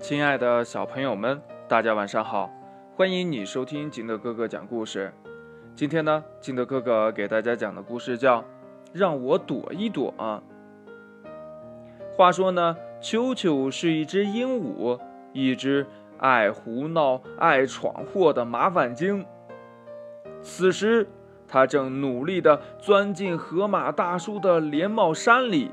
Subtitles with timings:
[0.00, 2.48] 亲爱的小朋友们，大家晚上好！
[2.94, 5.12] 欢迎你收听金德哥哥讲故事。
[5.74, 8.40] 今天呢，金德哥哥给大家讲的故事叫
[8.92, 10.14] 《让我躲一躲》。
[12.16, 15.00] 话说呢，秋秋是一只鹦鹉，
[15.32, 15.84] 一只
[16.18, 19.26] 爱胡闹、爱闯祸的麻烦精。
[20.42, 21.08] 此时，
[21.48, 25.72] 他正努力地钻进河马大叔的连帽衫里。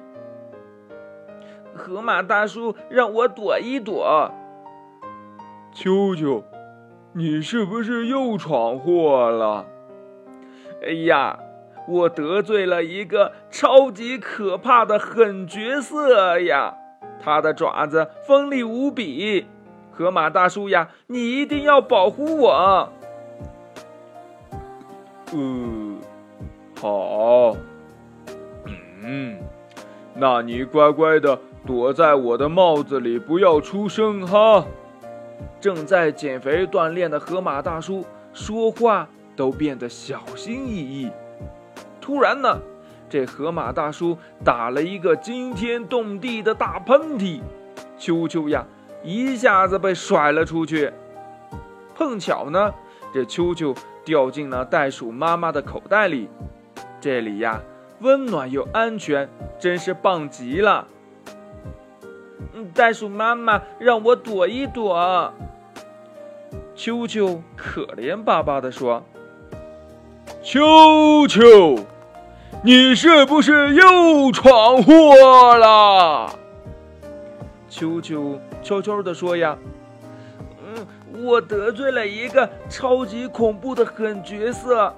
[1.76, 4.32] 河马大叔让我躲一躲。
[5.74, 6.44] 秋秋，
[7.14, 9.66] 你是不是又闯祸了？
[10.82, 11.38] 哎呀，
[11.88, 16.76] 我得罪了一个超级可怕的狠角色呀！
[17.22, 19.46] 他的爪子锋利无比。
[19.92, 22.90] 河马大叔呀，你一定要保护我。
[25.34, 25.98] 嗯，
[26.80, 27.56] 好。
[29.02, 29.38] 嗯，
[30.14, 31.38] 那你乖乖的。
[31.66, 34.64] 躲在我的帽子里，不要出声哈！
[35.60, 41.10] 正在减肥锻炼的河马大叔说话都变得小心翼翼。
[42.00, 42.60] 突然呢，
[43.10, 47.42] 这河马大叔打了一个惊天动地的大喷嚏，
[47.98, 48.64] 秋秋呀
[49.04, 50.94] 一下子被甩了出去。
[51.96, 52.72] 碰巧呢，
[53.12, 56.30] 这秋秋掉进了袋鼠妈妈的口袋里，
[57.02, 57.60] 这里呀
[58.02, 59.28] 温暖又安全，
[59.58, 60.88] 真是棒极了。
[62.74, 65.34] 袋鼠妈妈让我躲一躲。
[66.76, 69.04] 秋秋可怜巴巴地说
[70.44, 71.76] ：“秋秋，
[72.64, 76.38] 你是不是又闯祸了？”
[77.70, 79.58] 秋秋悄悄地说：“呀，
[80.66, 84.94] 嗯，我得罪了一个超级恐怖的狠角色，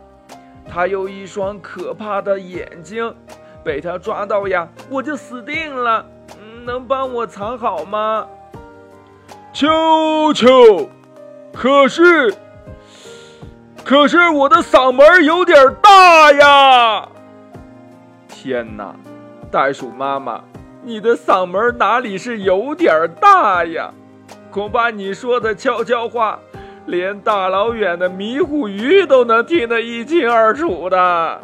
[0.67, 3.13] 他有一双可怕的眼睛，
[3.63, 6.05] 被他抓到呀，我就死定了。”
[6.41, 8.27] 嗯能帮我藏好吗，
[9.53, 10.89] 秋秋？
[11.53, 12.35] 可是，
[13.85, 17.07] 可是我的嗓门有点大呀！
[18.27, 18.93] 天哪，
[19.49, 20.43] 袋鼠妈妈，
[20.83, 23.93] 你的嗓门哪里是有点大呀？
[24.51, 26.37] 恐怕你说的悄悄话，
[26.85, 31.39] 连大老远的迷糊鱼都能听得一清二楚的。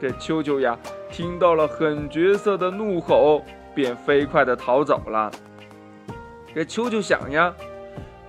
[0.00, 0.78] 这秋秋呀，
[1.10, 3.42] 听到了狠角色的怒吼。
[3.74, 5.30] 便飞快地逃走了。
[6.54, 7.54] 这秋秋想呀，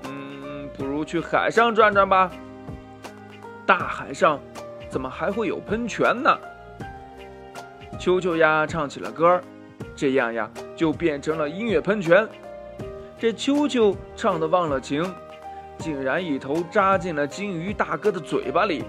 [0.06, 2.31] 嗯，不如去海上转转吧。
[3.66, 4.40] 大海上
[4.90, 6.38] 怎么还会有喷泉呢？
[8.00, 9.42] 秋秋呀，唱起了歌
[9.96, 12.28] 这样呀，就变成了音乐喷泉。
[13.18, 15.10] 这秋秋唱的忘了情，
[15.78, 18.84] 竟然一头扎进了金鱼大哥的嘴巴里。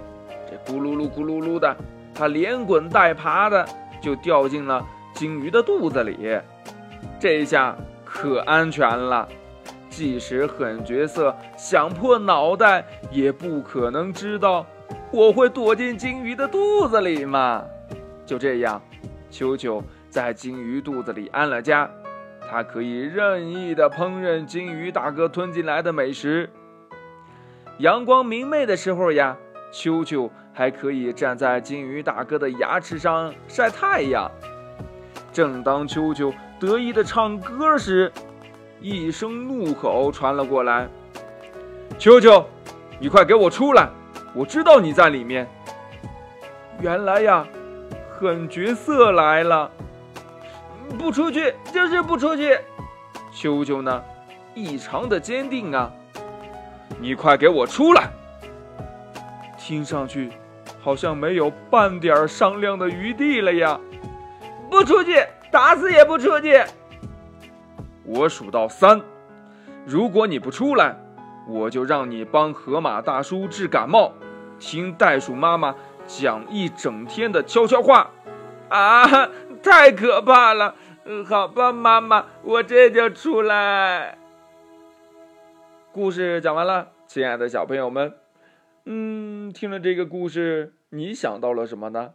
[0.49, 1.77] 这咕噜噜咕噜噜的，
[2.15, 3.65] 他连滚带爬的
[4.01, 4.85] 就掉进了。
[5.15, 6.39] 金鱼的肚子里，
[7.21, 9.29] 这下可安全了。
[9.89, 14.67] 即使狠角色想破脑袋，也不可能知道
[15.13, 17.65] 我会躲进金鱼的肚子里嘛。
[18.27, 18.83] 就这样，
[19.31, 19.81] 球球
[20.11, 21.89] 在金鱼肚子里安了家，
[22.51, 26.51] 它可以任意的烹饪金鱼大哥吞进来的美食。
[27.79, 29.37] 阳光明媚的时候呀，
[29.73, 34.29] 球球还可以站在金鱼大哥的牙齿上晒太阳。
[35.35, 38.13] 正当秋秋得意的唱歌时，
[38.81, 40.87] 一声怒吼传了过来
[41.99, 42.47] ：“秋秋，
[43.01, 43.91] 你快给我出来！
[44.33, 45.49] 我知道你在里面。”
[46.81, 47.45] 原来呀，
[48.13, 49.69] 狠角色来了！
[50.97, 52.57] 不出去就是不出去！
[53.33, 54.05] 秋秋呢，
[54.55, 55.91] 异常的坚定啊！
[57.01, 58.09] 你快给我出来！
[59.59, 60.31] 听上去
[60.81, 63.81] 好像没有半点商量的余地了呀！
[64.75, 66.61] 不出去，打死也不出去。
[68.05, 69.01] 我数到三，
[69.87, 70.97] 如果你不出来，
[71.49, 74.13] 我就让你帮河马大叔治感冒，
[74.59, 75.77] 听袋鼠妈妈
[76.09, 78.11] 讲一整天的悄悄话。
[78.69, 79.31] 啊，
[79.63, 80.75] 太可怕了！
[81.25, 84.19] 好吧，妈妈，我这就出来。
[85.93, 88.13] 故事讲完了，亲爱的小朋友们，
[88.87, 92.15] 嗯，听了这个故事，你想到了什么呢？